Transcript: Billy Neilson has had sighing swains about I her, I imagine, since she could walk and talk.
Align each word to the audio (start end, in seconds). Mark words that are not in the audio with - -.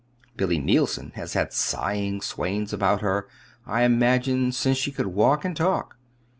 Billy 0.35 0.57
Neilson 0.57 1.11
has 1.13 1.33
had 1.33 1.53
sighing 1.53 2.21
swains 2.21 2.73
about 2.73 3.01
I 3.03 3.03
her, 3.03 3.27
I 3.67 3.83
imagine, 3.83 4.51
since 4.51 4.79
she 4.79 4.91
could 4.91 5.05
walk 5.05 5.45
and 5.45 5.55
talk. 5.55 5.95